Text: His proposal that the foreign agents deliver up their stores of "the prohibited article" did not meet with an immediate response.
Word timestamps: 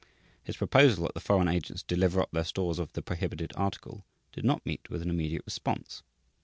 His 0.41 0.57
proposal 0.57 1.03
that 1.03 1.13
the 1.13 1.19
foreign 1.19 1.47
agents 1.47 1.83
deliver 1.83 2.21
up 2.21 2.31
their 2.31 2.43
stores 2.43 2.79
of 2.79 2.91
"the 2.93 3.03
prohibited 3.03 3.53
article" 3.55 4.03
did 4.31 4.43
not 4.43 4.65
meet 4.65 4.89
with 4.89 5.03
an 5.03 5.11
immediate 5.11 5.43
response. 5.45 6.01